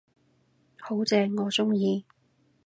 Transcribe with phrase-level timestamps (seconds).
[0.79, 2.05] 好正，我鍾意